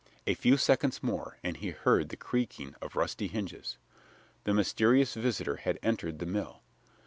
[0.25, 3.77] A few seconds more and he heard the creaking of rusty hinges.
[4.45, 6.63] The mysterious visitor had entered the mill.